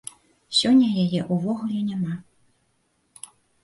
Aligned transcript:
Сёння 0.59 0.89
яе 1.03 1.21
ўвогуле 1.35 1.79
няма. 1.93 2.19